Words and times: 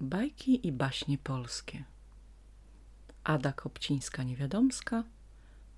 Bajki 0.00 0.66
i 0.66 0.72
baśnie 0.72 1.18
polskie. 1.18 1.84
Ada 3.24 3.52
Kopcińska-Niewiadomska. 3.52 5.02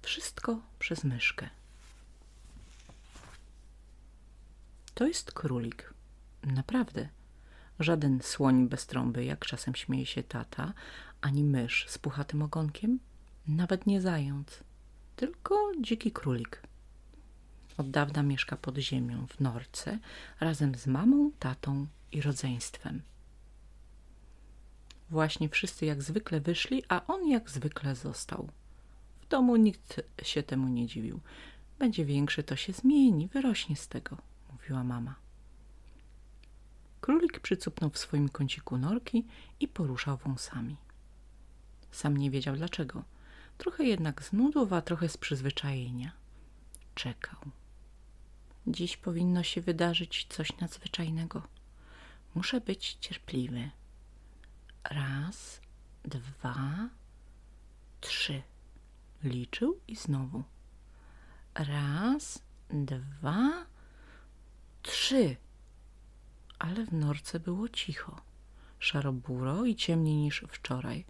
Wszystko 0.03 0.61
przez 0.79 1.05
myszkę. 1.05 1.49
To 4.95 5.07
jest 5.07 5.33
królik. 5.33 5.95
Naprawdę. 6.43 7.09
Żaden 7.81 8.23
słoń 8.23 8.69
bez 8.69 8.87
trąby, 8.87 9.25
jak 9.25 9.47
czasem 9.47 9.75
śmieje 9.75 10.07
się 10.07 10.23
tata, 10.23 10.73
ani 11.21 11.45
mysz 11.45 11.87
z 11.89 11.99
puchatym 11.99 12.43
ogonkiem, 12.43 12.99
nawet 13.49 13.87
nie 13.87 14.01
zając, 14.01 14.65
tylko 15.17 15.73
dziki 15.81 16.13
królik. 16.13 16.63
Od 17.77 17.91
dawna 17.91 18.23
mieszka 18.23 18.57
pod 18.57 18.79
ziemią 18.79 19.27
w 19.27 19.41
norce 19.41 19.99
razem 20.41 20.75
z 20.75 20.87
mamą, 20.87 21.31
tatą 21.39 21.87
i 22.13 22.21
rodzeństwem. 22.21 23.03
Właśnie 25.11 25.49
wszyscy 25.49 25.87
jak 25.87 26.03
zwykle 26.03 26.41
wyszli, 26.41 26.83
a 26.89 27.07
on 27.07 27.29
jak 27.29 27.51
zwykle 27.51 27.97
został. 27.97 28.49
W 29.21 29.29
domu 29.29 29.57
nikt 29.57 30.01
się 30.23 30.43
temu 30.43 30.69
nie 30.69 30.87
dziwił. 30.87 31.21
Będzie 31.79 32.05
większy, 32.05 32.43
to 32.43 32.57
się 32.57 32.73
zmieni, 32.73 33.29
wyrośnie 33.29 33.77
z 33.77 33.89
tego, 33.89 34.17
mówiła 34.53 34.85
mama. 34.85 35.15
Królik 37.01 37.41
przycupnął 37.41 37.91
w 37.91 37.99
swoim 37.99 38.29
kąciku 38.29 38.79
norki 38.79 39.27
i 39.61 39.69
poruszał 39.69 40.17
wąsami. 40.17 40.77
Sam 41.91 42.17
nie 42.17 42.31
wiedział 42.31 42.57
dlaczego. 42.57 43.05
Trochę 43.59 43.85
jednak 43.85 44.23
z 44.23 44.33
nudów, 44.33 44.73
a 44.73 44.83
trochę 44.83 45.09
z 45.09 45.17
przyzwyczajenia. 45.17 46.13
Czekał. 46.95 47.41
Dziś 48.67 48.97
powinno 48.97 49.43
się 49.43 49.61
wydarzyć 49.61 50.27
coś 50.29 50.59
nadzwyczajnego. 50.59 51.43
Muszę 52.35 52.61
być 52.61 52.97
cierpliwy. 53.01 53.71
Raz, 54.91 55.61
dwa, 56.05 56.89
trzy. 58.01 58.43
Liczył 59.25 59.81
i 59.89 59.97
znowu. 59.97 60.45
Raz, 61.55 62.43
dwa, 62.71 63.67
trzy. 64.83 65.37
Ale 66.59 66.87
w 66.87 66.93
norce 66.93 67.41
było 67.41 67.69
cicho. 67.69 68.21
Szaroburo 68.79 69.65
i 69.65 69.77
ciemniej 69.77 70.17
niż 70.17 70.45
wczoraj. 70.49 71.05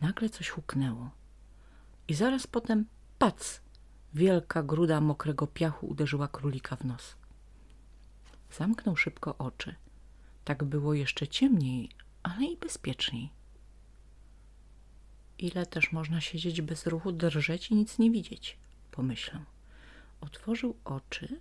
Nagle 0.00 0.28
coś 0.28 0.48
huknęło. 0.48 1.10
I 2.08 2.14
zaraz 2.14 2.46
potem 2.46 2.86
pac! 3.18 3.60
Wielka 4.14 4.62
gruda 4.62 5.00
mokrego 5.00 5.46
piachu 5.46 5.86
uderzyła 5.86 6.28
królika 6.28 6.76
w 6.76 6.84
nos. 6.84 7.16
Zamknął 8.50 8.96
szybko 8.96 9.38
oczy. 9.38 9.74
Tak 10.44 10.64
było 10.64 10.94
jeszcze 10.94 11.28
ciemniej, 11.28 11.90
ale 12.22 12.44
i 12.46 12.56
bezpieczniej. 12.56 13.30
Ile 15.38 15.66
też 15.66 15.92
można 15.92 16.20
siedzieć 16.20 16.62
bez 16.62 16.86
ruchu, 16.86 17.12
drżeć 17.12 17.70
i 17.70 17.74
nic 17.74 17.98
nie 17.98 18.10
widzieć, 18.10 18.58
pomyślał. 18.90 19.42
Otworzył 20.20 20.76
oczy. 20.84 21.40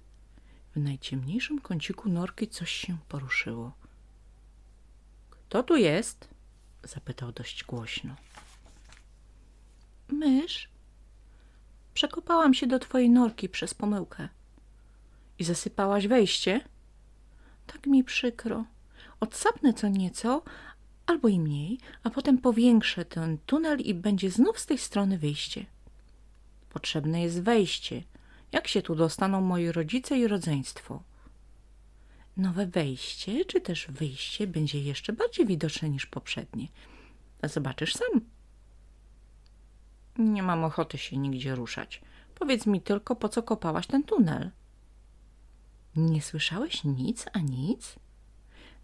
W 0.75 0.79
najciemniejszym 0.79 1.61
kąciku 1.61 2.09
norki 2.09 2.47
coś 2.47 2.71
się 2.71 2.97
poruszyło. 3.09 3.71
Kto 5.29 5.63
tu 5.63 5.75
jest? 5.75 6.27
zapytał 6.83 7.31
dość 7.31 7.63
głośno. 7.63 8.15
Mysz? 10.07 10.69
Przekopałam 11.93 12.53
się 12.53 12.67
do 12.67 12.79
twojej 12.79 13.09
norki 13.09 13.49
przez 13.49 13.73
pomyłkę. 13.73 14.29
I 15.39 15.43
zasypałaś 15.43 16.07
wejście? 16.07 16.61
Tak 17.67 17.87
mi 17.87 18.03
przykro. 18.03 18.65
Odsapnę 19.19 19.73
co 19.73 19.87
nieco, 19.87 20.43
albo 21.05 21.27
i 21.27 21.39
mniej, 21.39 21.79
a 22.03 22.09
potem 22.09 22.37
powiększę 22.37 23.05
ten 23.05 23.37
tunel 23.45 23.79
i 23.79 23.93
będzie 23.93 24.31
znów 24.31 24.59
z 24.59 24.65
tej 24.65 24.77
strony 24.77 25.17
wyjście. 25.17 25.65
Potrzebne 26.69 27.21
jest 27.21 27.41
wejście. 27.41 28.03
Jak 28.51 28.67
się 28.67 28.81
tu 28.81 28.95
dostaną 28.95 29.41
moi 29.41 29.71
rodzice 29.71 30.17
i 30.17 30.27
rodzeństwo? 30.27 31.03
Nowe 32.37 32.67
wejście, 32.67 33.45
czy 33.45 33.61
też 33.61 33.87
wyjście 33.87 34.47
będzie 34.47 34.81
jeszcze 34.81 35.13
bardziej 35.13 35.45
widoczne 35.45 35.89
niż 35.89 36.05
poprzednie. 36.05 36.67
Zobaczysz 37.43 37.93
sam. 37.93 38.21
Nie 40.17 40.43
mam 40.43 40.63
ochoty 40.63 40.97
się 40.97 41.17
nigdzie 41.17 41.55
ruszać. 41.55 42.01
Powiedz 42.35 42.65
mi 42.65 42.81
tylko, 42.81 43.15
po 43.15 43.29
co 43.29 43.43
kopałaś 43.43 43.87
ten 43.87 44.03
tunel? 44.03 44.51
Nie 45.95 46.21
słyszałeś 46.21 46.83
nic, 46.83 47.25
a 47.33 47.39
nic? 47.39 47.95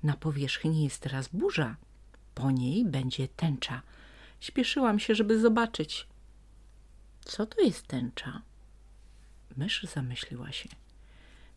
Na 0.03 0.13
powierzchni 0.13 0.83
jest 0.83 1.01
teraz 1.01 1.27
burza. 1.27 1.75
Po 2.37 2.51
niej 2.51 2.85
będzie 2.85 3.27
tęcza. 3.27 3.81
Śpieszyłam 4.39 4.99
się, 4.99 5.15
żeby 5.15 5.39
zobaczyć. 5.39 6.07
Co 7.25 7.45
to 7.45 7.61
jest 7.61 7.87
tęcza? 7.87 8.41
Mysz 9.55 9.83
zamyśliła 9.83 10.51
się. 10.51 10.69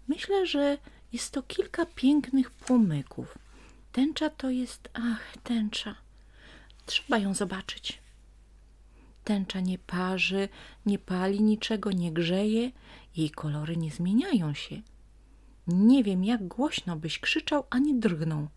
Myślę, 0.08 0.46
że 0.46 0.78
jest 1.12 1.32
to 1.32 1.42
kilka 1.42 1.86
pięknych 1.86 2.50
płomyków. 2.50 3.38
Tęcza 3.92 4.30
to 4.30 4.50
jest... 4.50 4.88
Ach, 4.94 5.36
tęcza. 5.42 5.94
Trzeba 6.86 7.18
ją 7.18 7.34
zobaczyć. 7.34 8.02
Tęcza 9.24 9.60
nie 9.60 9.78
parzy, 9.78 10.48
nie 10.86 10.98
pali 10.98 11.42
niczego, 11.42 11.92
nie 11.92 12.12
grzeje. 12.12 12.70
Jej 13.16 13.30
kolory 13.30 13.76
nie 13.76 13.90
zmieniają 13.90 14.54
się. 14.54 14.82
Nie 15.66 16.04
wiem, 16.04 16.24
jak 16.24 16.48
głośno 16.48 16.96
byś 16.96 17.18
krzyczał, 17.18 17.66
ani 17.70 17.98
drgnął. 17.98 18.48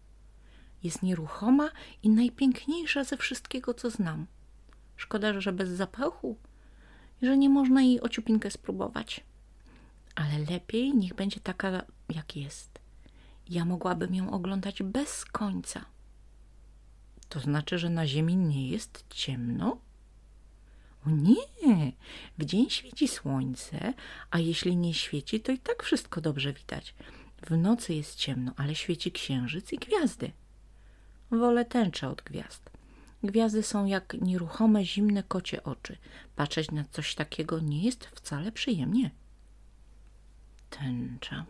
Jest 0.84 1.04
nieruchoma 1.04 1.70
i 2.04 2.10
najpiękniejsza 2.10 3.04
ze 3.04 3.18
wszystkiego, 3.18 3.74
co 3.74 3.90
znam. 3.90 4.28
Szkoda, 4.98 5.42
że 5.42 5.54
bez 5.54 5.70
zapachu 5.70 6.38
i 7.22 7.26
że 7.26 7.38
nie 7.38 7.50
można 7.50 7.82
jej 7.82 8.02
ociupinkę 8.02 8.52
spróbować. 8.52 9.24
Ale 10.16 10.40
lepiej 10.40 10.94
niech 10.94 11.14
będzie 11.14 11.40
taka, 11.40 11.86
jak 12.10 12.36
jest. 12.36 12.80
Ja 13.50 13.66
mogłabym 13.66 14.16
ją 14.16 14.32
oglądać 14.32 14.84
bez 14.84 15.26
końca. 15.26 15.86
To 17.30 17.40
znaczy, 17.40 17.78
że 17.78 17.90
na 17.90 18.08
ziemi 18.08 18.36
nie 18.36 18.70
jest 18.70 19.06
ciemno? 19.10 19.78
O 21.08 21.10
nie, 21.10 21.92
w 22.38 22.46
dzień 22.46 22.70
świeci 22.70 23.08
słońce, 23.08 23.94
a 24.32 24.40
jeśli 24.40 24.76
nie 24.76 24.94
świeci, 24.94 25.40
to 25.40 25.52
i 25.52 25.58
tak 25.58 25.84
wszystko 25.84 26.22
dobrze 26.22 26.54
widać. 26.54 26.96
W 27.50 27.58
nocy 27.58 27.94
jest 27.94 28.16
ciemno, 28.16 28.52
ale 28.58 28.76
świeci 28.76 29.12
księżyc 29.12 29.74
i 29.74 29.78
gwiazdy. 29.78 30.32
Wolę 31.34 31.66
tęczę 31.66 32.10
od 32.10 32.22
gwiazd. 32.22 32.70
Gwiazdy 33.24 33.64
są 33.64 33.86
jak 33.86 34.14
nieruchome, 34.22 34.86
zimne 34.86 35.24
kocie 35.24 35.64
oczy. 35.64 35.98
Patrzeć 36.36 36.72
na 36.72 36.84
coś 36.92 37.16
takiego 37.16 37.60
nie 37.60 37.84
jest 37.84 38.06
wcale 38.06 38.52
przyjemnie. 38.52 39.12
Tęcza, 40.70 41.46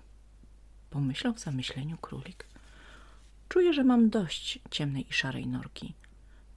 pomyślał 0.89 1.33
w 1.33 1.39
zamyśleniu 1.39 1.97
królik. 1.97 2.45
Czuję, 3.49 3.73
że 3.73 3.83
mam 3.83 4.09
dość 4.09 4.59
ciemnej 4.71 5.09
i 5.09 5.13
szarej 5.13 5.47
norki, 5.47 5.93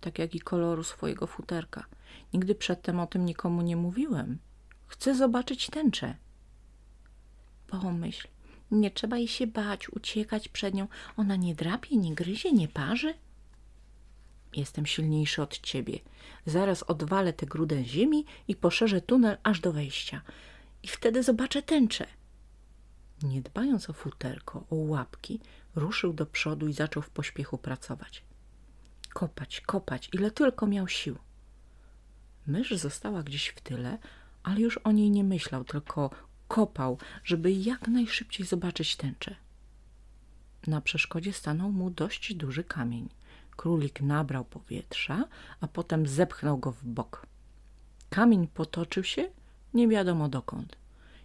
tak 0.01 0.19
jak 0.19 0.35
i 0.35 0.41
koloru 0.41 0.85
swojego 0.85 1.27
futerka– 1.27 1.85
Nigdy 2.33 2.55
przedtem 2.55 3.01
o 3.01 3.07
tym 3.07 3.27
nikomu 3.27 3.63
nie 3.63 3.77
mówiłem. 3.77 4.39
Chcę 4.87 5.15
zobaczyć 5.15 5.71
tęczę. 5.71 6.17
Pomyśl, 7.67 8.29
nie 8.71 8.91
trzeba 8.91 9.16
jej 9.16 9.28
się 9.28 9.47
bać, 9.47 9.88
uciekać 9.88 10.49
przed 10.49 10.75
nią. 10.75 10.88
Ona 11.16 11.37
nie 11.37 11.54
drapie, 11.54 11.97
nie 11.97 12.15
gryzie, 12.15 12.53
nie 12.53 12.69
parzy. 12.69 13.15
Jestem 14.56 14.87
silniejszy 14.87 15.43
od 15.43 15.59
ciebie. 15.59 15.99
Zaraz 16.47 16.82
odwalę 16.82 17.32
tę 17.32 17.47
grudę 17.47 17.84
ziemi 17.84 18.25
i 18.49 18.56
poszerzę 18.56 19.00
tunel 19.00 19.38
aż 19.43 19.60
do 19.60 19.72
wejścia. 19.72 20.22
I 20.82 20.88
wtedy 20.88 21.22
zobaczę 21.22 21.62
tęczę. 21.62 22.06
Nie 23.22 23.43
dbając 23.43 23.91
o 23.91 23.93
futerko, 23.93 24.65
o 24.71 24.75
łapki, 24.75 25.41
ruszył 25.75 26.12
do 26.12 26.27
przodu 26.27 26.69
i 26.69 26.72
zaczął 26.72 27.03
w 27.03 27.10
pośpiechu 27.10 27.59
pracować. 27.59 28.22
Kopać, 29.15 29.60
kopać, 29.60 30.09
ile 30.12 30.30
tylko 30.30 30.66
miał 30.66 30.89
sił. 30.89 31.16
Mysz 32.47 32.71
została 32.71 33.22
gdzieś 33.22 33.48
w 33.48 33.60
tyle, 33.60 33.98
ale 34.42 34.60
już 34.60 34.78
o 34.78 34.92
niej 34.92 35.10
nie 35.10 35.24
myślał, 35.24 35.65
tylko 35.65 36.10
kopał, 36.48 36.98
żeby 37.25 37.53
jak 37.53 37.89
najszybciej 37.89 38.47
zobaczyć 38.47 38.97
tęczę. 38.97 39.37
Na 40.66 40.81
przeszkodzie 40.81 41.33
stanął 41.33 41.72
mu 41.72 41.91
dość 41.91 42.34
duży 42.34 42.65
kamień. 42.65 43.09
Królik 43.57 44.01
nabrał 44.01 44.45
powietrza, 44.45 45.25
a 45.60 45.69
potem 45.69 46.07
zepchnął 46.07 46.59
go 46.59 46.72
w 46.72 46.84
bok. 46.84 47.27
Kamień 48.10 48.47
potoczył 48.47 49.04
się 49.04 49.31
nie 49.75 49.89
wiadomo 49.89 50.28
dokąd 50.28 50.77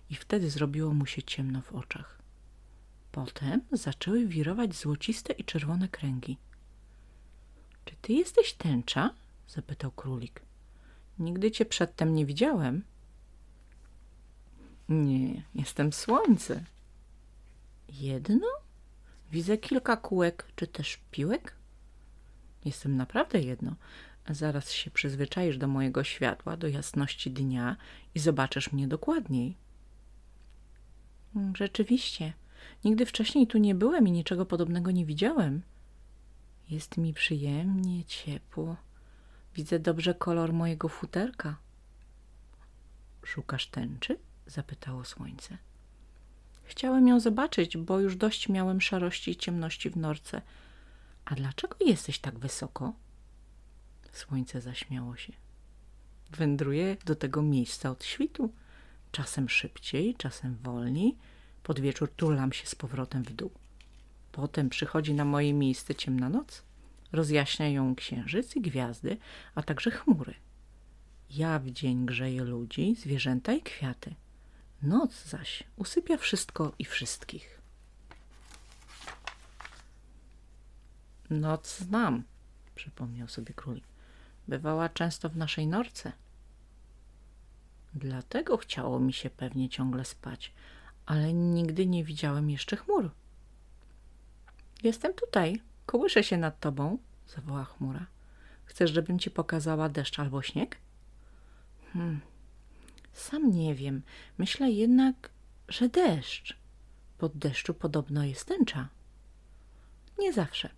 i 0.09 0.15
wtedy 0.15 0.49
zrobiło 0.49 0.93
mu 0.93 1.05
się 1.05 1.23
ciemno 1.23 1.61
w 1.61 1.73
oczach. 1.73 2.21
Potem 3.11 3.61
zaczęły 3.71 4.27
wirować 4.27 4.75
złociste 4.75 5.33
i 5.33 5.43
czerwone 5.43 5.87
kręgi.– 5.87 6.37
Czy 7.85 7.95
ty 8.01 8.13
jesteś 8.13 8.53
tęcza?– 8.53 9.13
zapytał 9.55 9.91
królik. 9.91 10.41
Nigdy 11.19 11.51
cię 11.51 11.65
przedtem 11.65 12.15
nie 12.15 12.25
widziałem. 12.25 12.83
Nie, 14.91 15.43
jestem 15.55 15.93
słońce. 15.93 16.63
Jedno? 17.89 18.47
Widzę 19.31 19.57
kilka 19.57 19.97
kółek, 19.97 20.45
czy 20.55 20.67
też 20.67 20.99
piłek. 21.11 21.55
Jestem 22.65 22.97
naprawdę 22.97 23.39
jedno. 23.39 23.75
Zaraz 24.29 24.71
się 24.71 24.91
przyzwyczaisz 24.91 25.57
do 25.57 25.67
mojego 25.67 26.03
światła, 26.03 26.57
do 26.57 26.67
jasności 26.67 27.31
dnia 27.31 27.77
i 28.15 28.19
zobaczysz 28.19 28.71
mnie 28.71 28.87
dokładniej. 28.87 29.55
Rzeczywiście, 31.55 32.33
nigdy 32.83 33.05
wcześniej 33.05 33.47
tu 33.47 33.57
nie 33.57 33.75
byłem 33.75 34.07
i 34.07 34.11
niczego 34.11 34.45
podobnego 34.45 34.91
nie 34.91 35.05
widziałem. 35.05 35.61
Jest 36.69 36.97
mi 36.97 37.13
przyjemnie, 37.13 38.05
ciepło. 38.05 38.75
Widzę 39.55 39.79
dobrze 39.79 40.13
kolor 40.13 40.53
mojego 40.53 40.89
futerka. 40.89 41.55
Szukasz 43.23 43.67
tęczy? 43.67 44.17
Zapytało 44.51 45.05
słońce. 45.05 45.57
Chciałem 46.63 47.07
ją 47.07 47.19
zobaczyć, 47.19 47.77
bo 47.77 47.99
już 47.99 48.15
dość 48.15 48.49
miałem 48.49 48.81
szarości 48.81 49.31
i 49.31 49.35
ciemności 49.35 49.89
w 49.89 49.97
norce. 49.97 50.41
A 51.25 51.35
dlaczego 51.35 51.75
jesteś 51.85 52.19
tak 52.19 52.39
wysoko? 52.39 52.93
Słońce 54.11 54.61
zaśmiało 54.61 55.15
się. 55.17 55.33
Wędruję 56.31 56.97
do 57.05 57.15
tego 57.15 57.41
miejsca 57.41 57.91
od 57.91 58.03
świtu. 58.03 58.53
Czasem 59.11 59.49
szybciej, 59.49 60.15
czasem 60.15 60.55
wolniej. 60.55 61.17
Pod 61.63 61.79
wieczór 61.79 62.09
tulam 62.15 62.53
się 62.53 62.67
z 62.67 62.75
powrotem 62.75 63.23
w 63.23 63.33
dół. 63.33 63.51
Potem 64.31 64.69
przychodzi 64.69 65.13
na 65.13 65.25
moje 65.25 65.53
miejsce 65.53 65.95
ciemna 65.95 66.29
noc. 66.29 66.63
Rozjaśnia 67.11 67.69
ją 67.69 67.95
księżyc 67.95 68.55
i 68.55 68.61
gwiazdy, 68.61 69.17
a 69.55 69.63
także 69.63 69.91
chmury. 69.91 70.33
Ja 71.29 71.59
w 71.59 71.71
dzień 71.71 72.05
grzeję 72.05 72.43
ludzi, 72.43 72.95
zwierzęta 72.95 73.53
i 73.53 73.61
kwiaty. 73.61 74.15
Noc 74.83 75.23
zaś 75.23 75.63
usypia 75.75 76.17
wszystko 76.17 76.73
i 76.79 76.85
wszystkich. 76.85 77.61
Noc 81.29 81.77
znam, 81.77 82.23
przypomniał 82.75 83.27
sobie 83.27 83.53
królik. 83.53 83.83
Bywała 84.47 84.89
często 84.89 85.29
w 85.29 85.37
naszej 85.37 85.67
norce. 85.67 86.11
Dlatego 87.93 88.57
chciało 88.57 88.99
mi 88.99 89.13
się 89.13 89.29
pewnie 89.29 89.69
ciągle 89.69 90.05
spać, 90.05 90.53
ale 91.05 91.33
nigdy 91.33 91.85
nie 91.85 92.03
widziałem 92.03 92.49
jeszcze 92.49 92.77
chmur. 92.77 93.11
Jestem 94.83 95.13
tutaj, 95.13 95.61
kołyszę 95.85 96.23
się 96.23 96.37
nad 96.37 96.59
tobą, 96.59 96.97
zawołała 97.27 97.65
chmura. 97.65 98.05
Chcesz, 98.65 98.91
żebym 98.91 99.19
ci 99.19 99.31
pokazała 99.31 99.89
deszcz 99.89 100.19
albo 100.19 100.41
śnieg? 100.41 100.77
Hmm, 101.93 102.21
sam 103.13 103.51
nie 103.51 103.75
wiem. 103.75 104.01
Myślę 104.37 104.71
jednak, 104.71 105.29
że 105.67 105.89
deszcz. 105.89 106.57
Pod 107.17 107.37
deszczu 107.37 107.73
podobno 107.73 108.23
jest 108.23 108.45
tęcza. 108.45 108.89
Nie 110.19 110.33
zawsze, 110.33 110.69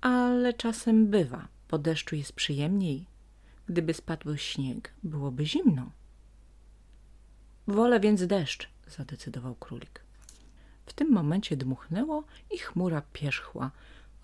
ale 0.00 0.52
czasem 0.52 1.06
bywa. 1.06 1.48
Po 1.68 1.78
deszczu 1.78 2.16
jest 2.16 2.32
przyjemniej. 2.32 3.06
Gdyby 3.66 3.94
spadł 3.94 4.36
śnieg, 4.36 4.94
byłoby 5.02 5.46
zimno. 5.46 5.90
Wolę 7.66 8.00
więc 8.00 8.26
deszcz, 8.26 8.68
zadecydował 8.88 9.54
królik. 9.54 10.00
W 10.86 10.92
tym 10.92 11.12
momencie 11.12 11.56
dmuchnęło 11.56 12.24
i 12.50 12.58
chmura 12.58 13.02
pierzchła, 13.12 13.70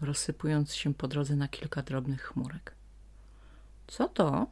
rozsypując 0.00 0.74
się 0.74 0.94
po 0.94 1.08
drodze 1.08 1.36
na 1.36 1.48
kilka 1.48 1.82
drobnych 1.82 2.22
chmurek. 2.22 2.74
Co 3.86 4.08
to? 4.08 4.46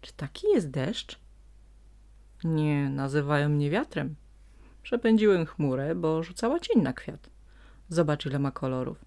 Czy 0.00 0.12
taki 0.12 0.46
jest 0.46 0.70
deszcz? 0.70 1.23
Nie, 2.44 2.90
nazywają 2.90 3.48
mnie 3.48 3.70
wiatrem. 3.70 4.14
Przepędziłem 4.82 5.46
chmurę, 5.46 5.94
bo 5.94 6.22
rzucała 6.22 6.60
cień 6.60 6.82
na 6.82 6.92
kwiat. 6.92 7.30
Zobacz, 7.88 8.26
ile 8.26 8.38
ma 8.38 8.50
kolorów. 8.50 9.04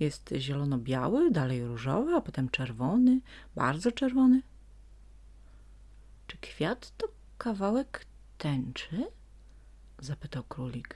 Jest 0.00 0.34
zielono-biały, 0.36 1.30
dalej 1.30 1.66
różowy, 1.66 2.14
a 2.14 2.20
potem 2.20 2.48
czerwony, 2.48 3.20
bardzo 3.54 3.92
czerwony. 3.92 4.42
Czy 6.26 6.36
kwiat 6.38 6.92
to 6.96 7.08
kawałek 7.38 8.06
tęczy? 8.38 9.04
Zapytał 9.98 10.42
królik. 10.42 10.94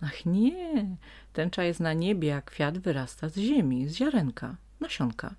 Ach 0.00 0.26
nie, 0.26 0.96
tęcza 1.32 1.64
jest 1.64 1.80
na 1.80 1.92
niebie, 1.92 2.36
a 2.36 2.42
kwiat 2.42 2.78
wyrasta 2.78 3.28
z 3.28 3.36
ziemi, 3.36 3.88
z 3.88 3.94
ziarenka, 3.94 4.56
nasionka. 4.80 5.34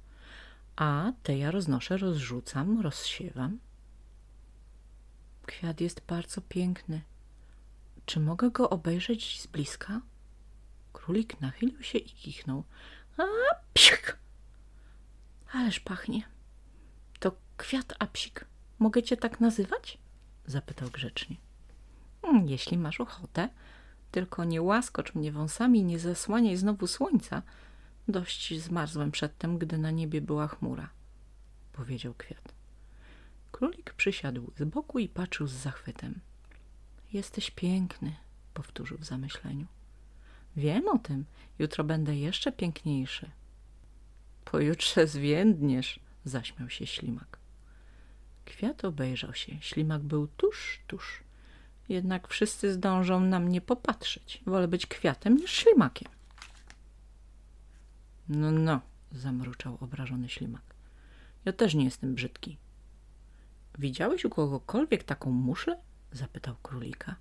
A 0.75 1.12
te 1.24 1.38
ja 1.38 1.51
roznoszę, 1.51 1.97
rozrzucam, 1.97 2.81
rozsiewam. 2.81 3.59
Kwiat 5.48 5.82
jest 5.82 6.02
bardzo 6.08 6.42
piękny. 6.42 7.02
Czy 8.06 8.20
mogę 8.20 8.52
go 8.52 8.70
obejrzeć 8.70 9.42
z 9.42 9.48
bliska? 9.48 10.02
Królik 10.94 11.42
nachylił 11.42 11.84
się 11.84 11.98
i 11.98 12.10
kichnął. 12.10 12.64
A, 13.18 13.24
psik! 13.74 14.18
Ależ 15.52 15.80
pachnie. 15.80 16.24
To 17.20 17.32
kwiat 17.58 17.94
apsik. 18.00 18.46
Mogę 18.80 19.04
cię 19.04 19.18
tak 19.18 19.40
nazywać? 19.40 19.98
Zapytał 20.46 20.90
grzecznie. 20.90 21.36
Hmm, 22.22 22.50
jeśli 22.50 22.78
masz 22.78 23.02
ochotę, 23.02 23.50
tylko 24.12 24.44
nie 24.44 24.62
łaskocz 24.62 25.16
mnie 25.16 25.32
wąsami 25.32 25.84
nie 25.84 26.00
zasłaniaj 26.00 26.58
znowu 26.58 26.88
słońca. 26.88 27.42
Dość 28.08 28.62
zmarzłem 28.62 29.12
przedtem, 29.12 29.58
gdy 29.58 29.78
na 29.78 29.92
niebie 29.92 30.22
była 30.22 30.48
chmura, 30.48 30.90
powiedział 31.74 32.14
kwiat. 32.14 32.56
Królik 33.52 33.94
przysiadł 33.94 34.52
z 34.58 34.64
boku 34.64 35.00
i 35.00 35.10
patrzył 35.10 35.48
z 35.48 35.52
zachwytem. 35.52 36.20
Jesteś 37.14 37.52
piękny, 37.52 38.16
powtórzył 38.54 38.98
w 38.98 39.06
zamyśleniu. 39.06 39.66
Wiem 40.56 40.88
o 40.88 40.98
tym. 40.98 41.26
Jutro 41.60 41.84
będę 41.84 42.16
jeszcze 42.16 42.52
piękniejszy. 42.52 43.32
Pojutrze 44.46 45.08
zwiędniesz, 45.08 46.00
zaśmiał 46.26 46.70
się 46.70 46.88
ślimak. 46.88 47.40
Kwiat 48.46 48.86
obejrzał 48.86 49.34
się. 49.34 49.62
Ślimak 49.62 50.02
był 50.02 50.28
tuż, 50.28 50.80
tuż. 50.88 51.24
Jednak 51.90 52.28
wszyscy 52.28 52.74
zdążą 52.74 53.20
na 53.20 53.40
mnie 53.40 53.62
popatrzeć. 53.62 54.42
Wolę 54.46 54.68
być 54.68 54.86
kwiatem 54.86 55.38
niż 55.38 55.52
ślimakiem. 55.52 56.12
No, 58.30 58.52
no, 58.52 58.82
zamruczał 59.12 59.78
obrażony 59.82 60.30
ślimak. 60.30 60.76
Ja 61.46 61.54
też 61.54 61.74
nie 61.74 61.86
jestem 61.86 62.16
brzydki. 62.16 62.58
Widziałeś 63.77 64.25
u 64.25 64.29
kogokolwiek 64.29 65.03
taką 65.03 65.31
muszlę? 65.31 65.77
zapytał 66.12 66.56
królika. 66.63 67.15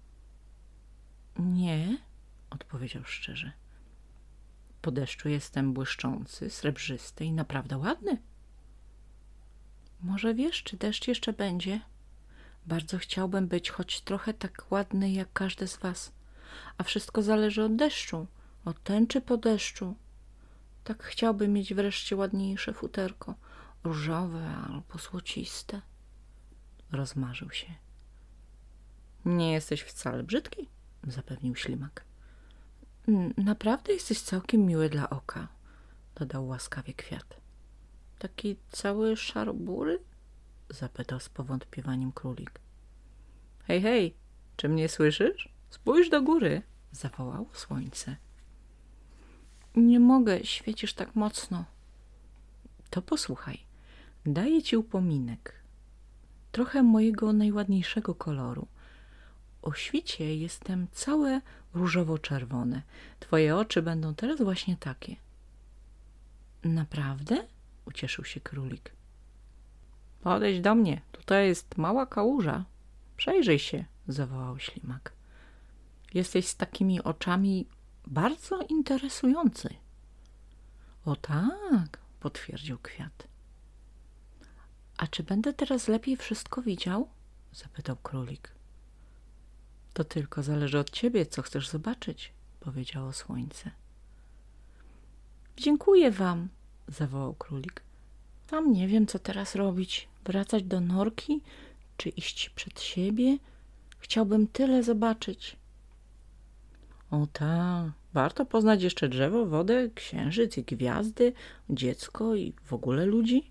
Nie, 1.38 1.98
odpowiedział 2.50 3.04
szczerze. 3.04 3.52
Po 4.82 4.90
deszczu 4.90 5.28
jestem 5.28 5.72
błyszczący, 5.72 6.50
srebrzysty 6.50 7.24
i 7.24 7.32
naprawdę 7.32 7.78
ładny. 7.78 8.22
Może 10.00 10.34
wiesz, 10.34 10.62
czy 10.62 10.76
deszcz 10.76 11.08
jeszcze 11.08 11.32
będzie? 11.32 11.80
Bardzo 12.66 12.98
chciałbym 12.98 13.48
być 13.48 13.70
choć 13.70 14.00
trochę 14.00 14.34
tak 14.34 14.66
ładny 14.70 15.10
jak 15.10 15.32
każdy 15.32 15.68
z 15.68 15.76
was. 15.76 16.12
A 16.78 16.82
wszystko 16.82 17.22
zależy 17.22 17.62
od 17.62 17.76
deszczu, 17.76 18.26
od 18.64 18.82
tęczy 18.82 19.20
po 19.20 19.36
deszczu. 19.36 19.94
Tak 20.84 21.02
chciałbym 21.02 21.52
mieć 21.52 21.74
wreszcie 21.74 22.16
ładniejsze 22.16 22.72
futerko, 22.72 23.34
różowe 23.84 24.56
albo 24.68 24.98
złociste. 24.98 25.80
Rozmarzył 26.96 27.50
się. 27.50 27.66
Nie 29.24 29.52
jesteś 29.52 29.82
wcale 29.82 30.22
brzydki, 30.22 30.68
zapewnił 31.06 31.56
ślimak. 31.56 32.04
Naprawdę 33.36 33.92
jesteś 33.92 34.20
całkiem 34.20 34.66
miły 34.66 34.88
dla 34.88 35.10
oka, 35.10 35.48
dodał 36.14 36.48
łaskawie 36.48 36.94
kwiat. 36.94 37.40
Taki 38.18 38.56
cały 38.72 39.16
szarbury? 39.16 39.98
zapytał 40.70 41.20
z 41.20 41.28
powątpiewaniem 41.28 42.12
królik. 42.12 42.60
Hej, 43.66 43.82
hej, 43.82 44.14
czy 44.56 44.68
mnie 44.68 44.88
słyszysz? 44.88 45.48
Spójrz 45.70 46.10
do 46.10 46.22
góry, 46.22 46.62
zawołał 46.92 47.48
słońce. 47.52 48.16
Nie 49.74 50.00
mogę, 50.00 50.44
świecisz 50.44 50.94
tak 50.94 51.14
mocno. 51.14 51.64
To 52.90 53.02
posłuchaj, 53.02 53.58
daję 54.26 54.62
ci 54.62 54.76
upominek. 54.76 55.65
Trochę 56.56 56.82
mojego 56.82 57.32
najładniejszego 57.32 58.14
koloru. 58.14 58.66
O 59.62 59.72
świcie 59.72 60.36
jestem 60.36 60.86
całe 60.92 61.40
różowo-czerwone. 61.74 62.82
Twoje 63.20 63.56
oczy 63.56 63.82
będą 63.82 64.14
teraz 64.14 64.42
właśnie 64.42 64.76
takie. 64.76 65.16
Naprawdę? 66.64 67.46
Ucieszył 67.86 68.24
się 68.24 68.40
królik. 68.40 68.92
Podejdź 70.20 70.60
do 70.60 70.74
mnie, 70.74 71.00
tutaj 71.12 71.46
jest 71.46 71.76
mała 71.76 72.06
kałuża. 72.06 72.64
Przejrzyj 73.16 73.58
się, 73.58 73.84
zawołał 74.08 74.58
ślimak. 74.58 75.12
Jesteś 76.14 76.46
z 76.46 76.56
takimi 76.56 77.02
oczami 77.02 77.66
bardzo 78.06 78.60
interesujący. 78.62 79.68
O 81.04 81.16
tak, 81.16 81.98
potwierdził 82.20 82.78
kwiat. 82.78 83.35
A 84.96 85.06
czy 85.06 85.22
będę 85.22 85.52
teraz 85.52 85.88
lepiej 85.88 86.16
wszystko 86.16 86.62
widział? 86.62 87.08
zapytał 87.52 87.96
królik. 87.96 88.50
To 89.94 90.04
tylko 90.04 90.42
zależy 90.42 90.78
od 90.78 90.90
ciebie, 90.90 91.26
co 91.26 91.42
chcesz 91.42 91.68
zobaczyć, 91.68 92.32
powiedziało 92.60 93.12
słońce. 93.12 93.70
Dziękuję 95.56 96.10
wam, 96.10 96.48
zawołał 96.88 97.34
królik. 97.34 97.82
Tam 98.46 98.72
nie 98.72 98.88
wiem, 98.88 99.06
co 99.06 99.18
teraz 99.18 99.54
robić. 99.54 100.08
Wracać 100.24 100.62
do 100.62 100.80
norki, 100.80 101.40
czy 101.96 102.08
iść 102.08 102.50
przed 102.50 102.80
siebie? 102.80 103.38
Chciałbym 103.98 104.46
tyle 104.46 104.82
zobaczyć. 104.82 105.56
O 107.10 107.26
ta, 107.32 107.92
warto 108.12 108.46
poznać 108.46 108.82
jeszcze 108.82 109.08
drzewo, 109.08 109.46
wodę, 109.46 109.90
księżyc 109.94 110.58
i 110.58 110.62
gwiazdy, 110.62 111.32
dziecko 111.70 112.34
i 112.34 112.52
w 112.64 112.72
ogóle 112.72 113.06
ludzi? 113.06 113.50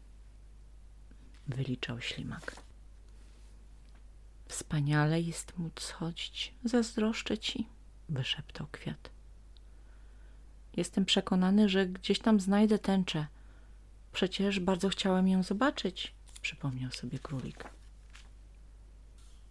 Wyliczał 1.47 2.01
ślimak. 2.01 2.55
Wspaniale 4.47 5.21
jest 5.21 5.57
móc 5.57 5.89
chodzić, 5.89 6.53
zazdroszczę 6.63 7.37
ci, 7.37 7.67
wyszeptał 8.09 8.67
kwiat. 8.71 9.09
Jestem 10.75 11.05
przekonany, 11.05 11.69
że 11.69 11.85
gdzieś 11.85 12.19
tam 12.19 12.39
znajdę 12.39 12.79
tęczę. 12.79 13.27
Przecież 14.13 14.59
bardzo 14.59 14.89
chciałem 14.89 15.27
ją 15.27 15.43
zobaczyć, 15.43 16.13
przypomniał 16.41 16.91
sobie 16.91 17.19
królik. 17.19 17.69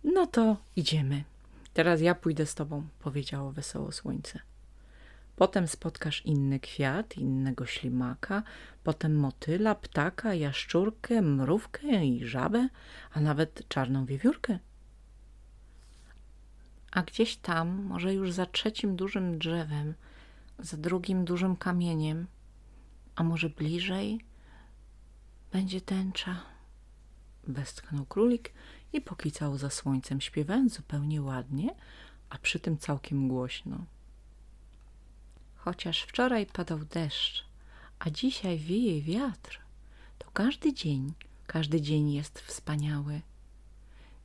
No 0.05 0.27
to 0.27 0.57
idziemy. 0.77 1.25
Teraz 1.75 2.01
ja 2.01 2.15
pójdę 2.15 2.47
z 2.47 2.55
tobą, 2.55 2.87
powiedziało 3.01 3.53
wesoło 3.53 3.93
słońce. 3.93 4.41
Potem 5.37 5.69
spotkasz 5.69 6.27
inny 6.27 6.61
kwiat, 6.61 7.17
innego 7.17 7.67
ślimaka, 7.67 8.43
potem 8.85 9.17
motyla, 9.17 9.75
ptaka, 9.75 10.35
jaszczurkę, 10.35 11.23
mrówkę 11.23 12.07
i 12.07 12.27
żabę, 12.27 12.69
a 13.13 13.21
nawet 13.21 13.69
czarną 13.69 14.07
wiewiórkę. 14.07 14.59
A 16.93 17.03
gdzieś 17.03 17.37
tam, 17.37 17.83
może 17.83 18.15
już 18.15 18.33
za 18.33 18.47
trzecim 18.47 18.97
dużym 18.97 19.39
drzewem, 19.39 19.95
za 20.59 20.77
drugim 20.77 21.25
dużym 21.25 21.57
kamieniem, 21.57 22.27
a 23.17 23.23
może 23.23 23.51
bliżej, 23.51 24.21
będzie 25.53 25.81
tęcza. 25.81 26.41
Westchnął 27.45 28.07
królik 28.07 28.53
i 28.93 29.01
pokicał 29.01 29.59
za 29.59 29.71
słońcem, 29.71 30.21
śpiewając 30.21 30.75
zupełnie 30.75 31.23
ładnie, 31.23 31.75
a 32.31 32.39
przy 32.39 32.61
tym 32.61 32.79
całkiem 32.79 33.29
głośno. 33.29 33.85
Chociaż 35.65 36.03
wczoraj 36.03 36.47
padał 36.47 36.79
deszcz, 36.79 37.45
a 37.99 38.11
dzisiaj 38.11 38.59
wieje 38.59 39.03
wiatr, 39.03 39.61
to 40.19 40.31
każdy 40.31 40.73
dzień, 40.73 41.13
każdy 41.47 41.81
dzień 41.81 42.13
jest 42.13 42.39
wspaniały. 42.39 43.21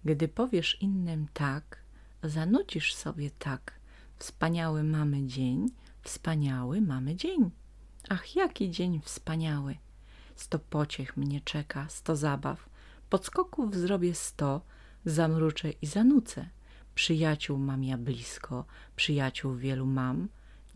Gdy 0.05 0.27
powiesz 0.27 0.77
innym 0.81 1.27
tak, 1.33 1.77
zanucisz 2.23 2.93
sobie 2.93 3.31
tak. 3.31 3.79
Wspaniały 4.17 4.83
mamy 4.83 5.27
dzień, 5.27 5.65
wspaniały 6.01 6.81
mamy 6.81 7.15
dzień. 7.15 7.51
Ach, 8.09 8.35
jaki 8.35 8.69
dzień 8.71 9.01
wspaniały! 9.03 9.77
Sto 10.35 10.59
pociech 10.59 11.17
mnie 11.17 11.41
czeka, 11.41 11.89
sto 11.89 12.15
zabaw, 12.15 12.69
podskoków 13.09 13.75
zrobię 13.75 14.15
sto, 14.15 14.61
zamruczę 15.05 15.69
i 15.71 15.87
zanucę. 15.87 16.49
Przyjaciół 16.95 17.57
mam 17.57 17.83
ja 17.83 17.97
blisko, 17.97 18.65
przyjaciół 18.95 19.55
wielu 19.55 19.85
mam, 19.85 20.27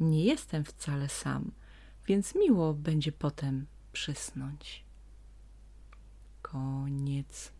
nie 0.03 0.23
jestem 0.23 0.63
wcale 0.63 1.09
sam, 1.09 1.51
więc 2.07 2.35
miło 2.35 2.73
będzie 2.73 3.11
potem 3.11 3.65
przysnąć. 3.93 4.83
Koniec. 6.41 7.51